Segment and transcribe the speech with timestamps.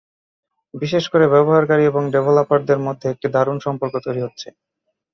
[0.73, 4.47] বিশেষ করে ব্যবহারকারী এবং ডেভেলপারদের মধ্যে একটি দারুণ সম্পর্ক তৈরি হচ্ছে।